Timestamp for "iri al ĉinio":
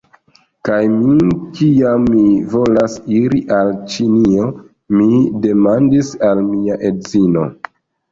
3.17-4.47